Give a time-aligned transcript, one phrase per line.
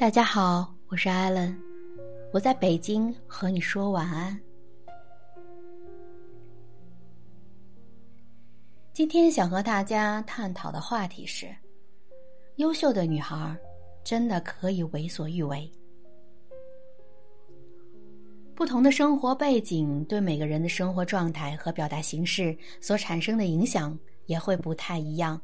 [0.00, 1.54] 大家好，我是艾伦，
[2.32, 4.40] 我在北京和你说晚安。
[8.94, 11.54] 今天想和大家探讨的话题是：
[12.56, 13.54] 优秀的女孩
[14.02, 15.70] 真的可以为所欲为？
[18.54, 25.38] 不同的生活背景对每个人的生活状态和表达形式所产生的影响也会不太一样。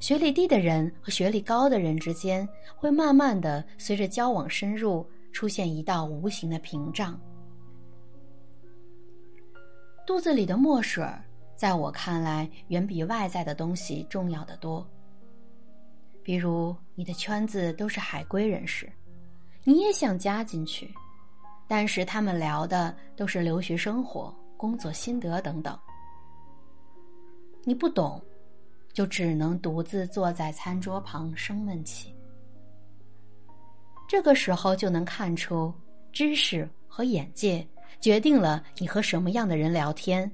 [0.00, 7.18] 学历低的人和学历高的人之间，会慢慢的随着交往深入，出现一道无形的屏障。
[10.06, 11.04] 肚子里的墨水，
[11.56, 14.88] 在我看来，远比外在的东西重要的多。
[16.22, 18.90] 比如，你的圈子都是海归人士，
[19.64, 20.88] 你也想加进去，
[21.66, 25.76] 但是他们聊的都是留学生活、工作心得等等，
[27.64, 28.22] 你不懂。
[28.98, 32.12] 就只能独自坐在餐桌旁生闷气。
[34.08, 35.72] 这个时候就能看出，
[36.10, 37.64] 知识和眼界
[38.00, 40.28] 决定了你和什么样的人聊天。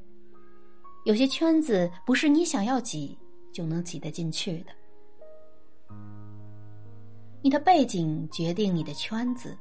[1.04, 3.18] 有些圈子不是你想要挤
[3.52, 4.72] 就能挤得进去的。
[7.42, 9.54] 你的背景决定你的圈子，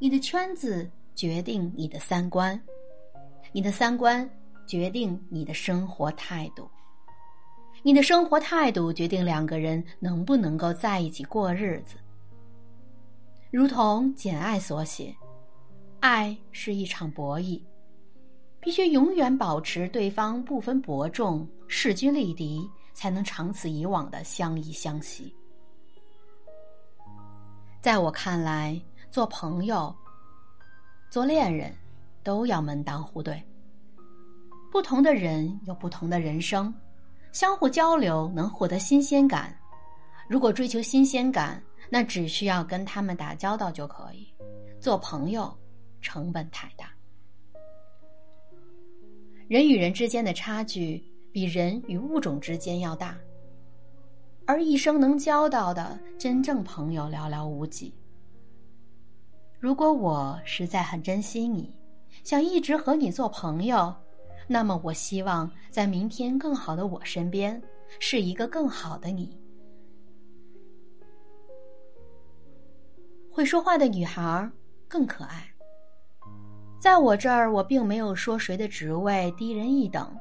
[0.00, 2.60] 你的圈子决定你的三观，
[3.52, 4.28] 你的三观
[4.66, 6.68] 决定你的生活态度。
[7.82, 11.96] 你的生活态度决定两个人能不能够在一起过日子。
[13.50, 15.14] 如同《简爱》所写，
[16.00, 17.62] 爱是一场博弈，
[18.60, 25.32] 必须永远保持对方不分伯仲、势均力敌，才能长此以往的相依相惜。
[27.80, 29.94] 在我看来，做朋友、
[31.08, 31.72] 做恋人，
[32.24, 33.42] 都要门当户对。
[34.70, 36.74] 不同的人有不同的人生。
[37.32, 39.56] 相互交流能获得新鲜感，
[40.28, 44.26] 如果追求新鲜感，那只需要跟他们打交道就可以。
[44.80, 45.52] 做朋友
[46.00, 46.90] 成本太大，
[49.48, 51.02] 人与人之间的差距
[51.32, 53.16] 比人与物种之间要大，
[54.46, 57.92] 而一生能交到的真正朋友寥寥无几。
[59.58, 61.76] 如果我实在很珍惜你，
[62.22, 63.94] 想一直和你做朋友。
[64.50, 67.62] 那么，我希望在明天更好的我身边，
[68.00, 69.38] 是一个更好的你。
[73.30, 74.50] 会说话的女孩
[74.88, 75.46] 更可爱。
[76.80, 80.16] 在我这儿，我并没有说谁的职位低人一等，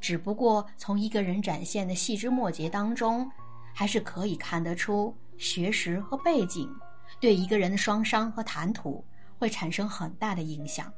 [0.00, 3.28] 只不过从一个人展现的细枝末节当中，
[3.74, 6.72] 还是可以看得出学识和背景
[7.20, 9.04] 对一个人的双商和谈吐
[9.36, 10.92] 会产生很大的影响。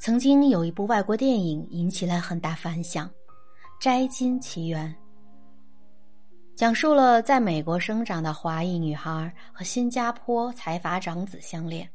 [0.00, 3.08] 曾经有一部外国电影引起了很大反响，
[3.80, 4.88] 《摘金奇缘》
[6.54, 11.88] 讲述了在美国生长的华裔女孩和新加坡财阀长子相恋，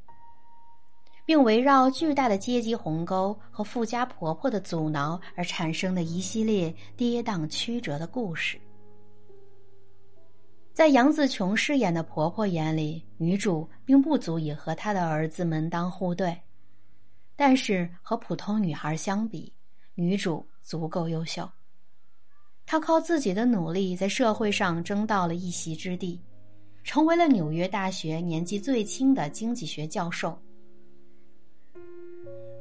[1.25, 8.59] 并围绕巨大的阶级鸿沟和富家婆婆的阻挠而产生的一系列跌宕曲折的故事。
[10.73, 16.37] 在杨紫琼饰演的婆婆眼里，女主并不足以和她的儿子门当户对。
[17.35, 19.51] 但是和普通女孩相比，
[19.95, 21.49] 女主足够优秀。
[22.65, 26.21] 她靠自己的努力在社会上争到了一席之地，
[26.83, 30.39] 成为了纽约大学年纪最轻的经济学教授。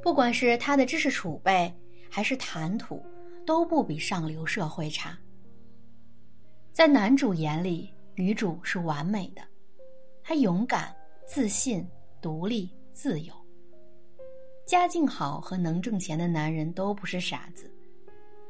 [0.01, 1.73] 不管是她的知识储备
[2.09, 3.01] 还是谈吐，
[3.45, 5.17] 都不比上流社会差。
[6.73, 9.41] 在男主眼里，女主是完美的，
[10.23, 10.93] 她勇敢、
[11.25, 11.87] 自信、
[12.19, 13.33] 独立、自由。
[14.73, 17.71] 家境好和能挣钱的男人都不是傻子，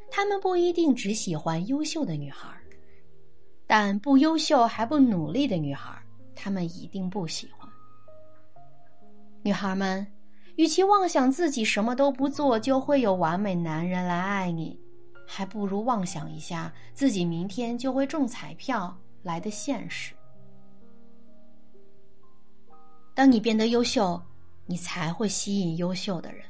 [0.09, 2.47] 他们不一定只喜欢优秀的女孩，
[3.67, 6.01] 但不优秀还不努力的女孩，
[6.33, 7.69] 他们一定不喜欢。
[9.41, 10.07] 女孩们，
[10.55, 14.79] 与其妄想自己什么都不做就会有完美男人来爱你，
[15.27, 20.13] 还不如妄想一下自己明天就会中彩票来的现实。
[23.13, 24.17] 当你变得优秀。
[24.65, 26.45] 你才会吸引优秀的人。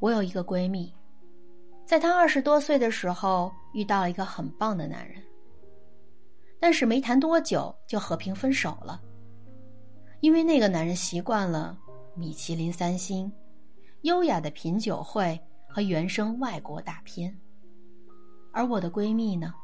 [0.00, 0.92] 我有一个闺蜜，
[1.86, 5.22] 在她二十多岁的时候遇到了一个很棒的男人，
[6.60, 9.00] 但是没谈多久就和平分手了，
[10.20, 11.78] 因为那个男人习惯了
[12.14, 13.32] 米其林三星、
[14.02, 17.34] 优雅的品酒会和原声外国大片，
[18.52, 19.54] 而我的闺蜜呢，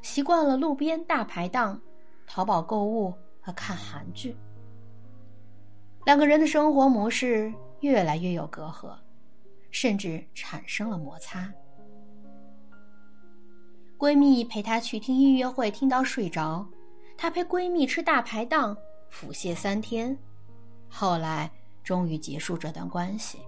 [0.00, 1.78] 习惯了路边大排档、
[2.26, 4.34] 淘宝购物和看韩剧。
[6.04, 8.94] 两个人的生活模式越来越有隔阂，
[9.70, 11.52] 甚至产生了摩擦。
[13.98, 16.66] 闺蜜陪她去听音乐会，听到睡着；
[17.18, 18.76] 她陪闺蜜吃大排档，
[19.10, 20.16] 腹泻三天。
[20.88, 21.50] 后来
[21.84, 23.38] 终于结束这段关系。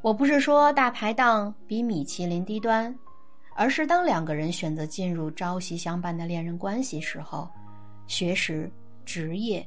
[0.00, 2.92] 我不是说大排档比米其林低端，
[3.54, 7.48] 而是当两个人选择进入朝夕相伴的恋人关系时候，
[8.12, 8.70] 学识、
[9.06, 9.66] 职业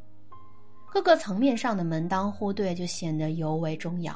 [0.94, 4.13] 各个层面上的门当户对就显得尤为重要。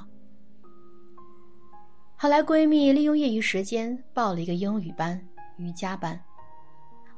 [2.16, 5.20] 后来，闺蜜利用业余时间报了一个英语班、
[5.58, 6.22] 瑜伽班，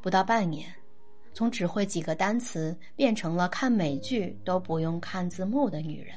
[0.02, 0.74] 不到半年，
[1.34, 6.16] 从只会几个单词变成了看美剧都不用看字幕的女人。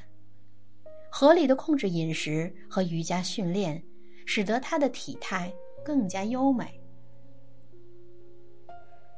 [1.10, 3.82] 合理的控制饮食和瑜伽训练，
[4.26, 5.52] 使得她的体态
[5.84, 6.80] 更加优美。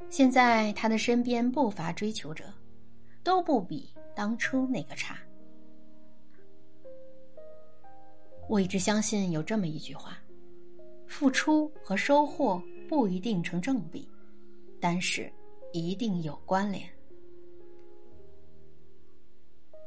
[0.08, 2.44] 现在她的身边不乏追求者，
[3.22, 5.18] 都不比当初那个差。
[8.48, 10.16] 我一直相信有这么一句话：
[11.06, 14.08] 付出和收获不一定成正比，
[14.80, 15.30] 但是
[15.72, 16.88] 一定有关联。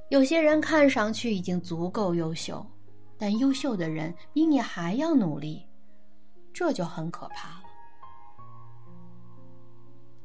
[0.09, 2.65] 有些人看上去已经足够优秀，
[3.17, 5.65] 但优秀的人比你还要努力，
[6.51, 7.68] 这就很可怕了。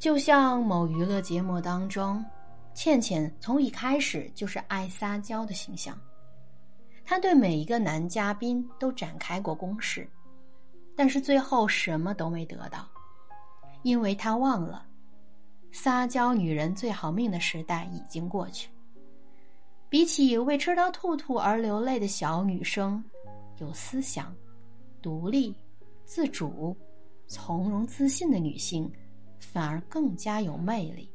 [0.04, 2.22] 就像某娱乐节目当中，
[2.74, 5.98] 倩倩从一开始就是爱撒娇的形象，
[7.06, 10.06] 她对每一个男嘉宾都展开过攻势，
[10.94, 12.86] 但是最后什么都没得到，
[13.82, 14.84] 因为她忘了，
[15.72, 18.68] 撒娇女人最好命的时代已经过去。
[19.88, 23.02] 比起为吃到兔兔而流泪的小女生，
[23.56, 24.36] 有思想、
[25.00, 25.56] 独立、
[26.04, 26.76] 自主、
[27.26, 28.92] 从容自信的女性，
[29.52, 31.10] 反而更加有魅力。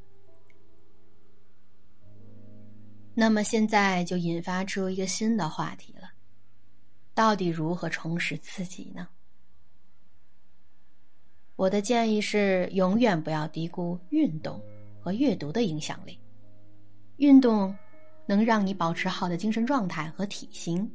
[3.13, 6.11] 那么现在就引发出一个新的话题了：
[7.13, 9.07] 到底如何重拾自己呢？
[11.55, 14.61] 我的建议是，永远不要低估运动
[15.01, 16.17] 和阅读的影响力。
[17.17, 17.75] 运动。
[18.29, 20.87] 能让你保持好的精神状态和体型，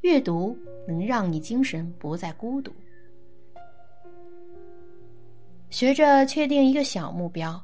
[0.00, 0.58] 阅读
[0.88, 2.74] 能让你精神不再孤独。
[5.70, 7.60] 学着确定一个小目标，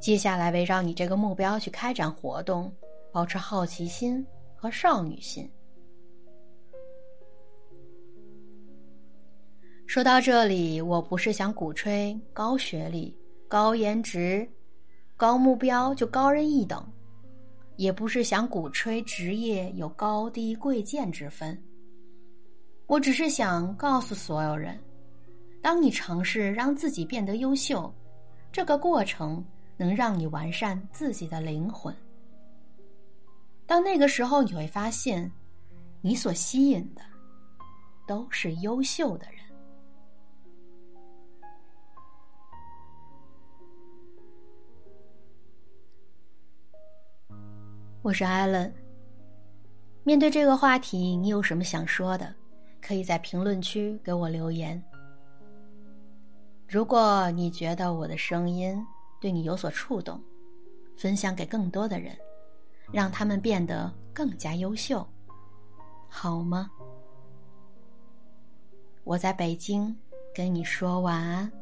[0.00, 2.72] 接下来围绕你这个目标去开展活动，
[3.12, 4.26] 保持好奇心
[4.56, 5.48] 和少女心。
[9.86, 13.16] 说到这里，我不是想鼓吹高学历、
[13.46, 14.48] 高颜值、
[15.16, 16.84] 高目标就高人一等。
[17.76, 21.60] 也不是想鼓吹职业有高低贵贱之分，
[22.86, 24.78] 我只是想告诉所有人：，
[25.62, 27.90] 当你尝试让自己变得优秀，
[28.50, 29.42] 这个过程
[29.76, 31.94] 能让你完善自己的灵魂。
[33.64, 35.30] 到那个时候，你会发现，
[36.00, 37.02] 你所吸引的
[38.08, 39.36] 都是优秀的人。
[48.02, 48.74] 我是艾伦。
[50.02, 52.34] 面对这个话题，你有什么想说的？
[52.80, 54.82] 可以在评论区给我留言。
[56.72, 58.82] 如果你觉得我的声音
[59.20, 60.18] 对你有所触动，
[60.96, 62.16] 分享给更多的人，
[62.90, 65.06] 让他们变得更加优秀，
[66.08, 66.70] 好吗？
[69.04, 69.94] 我在北京
[70.34, 71.52] 跟你说晚安。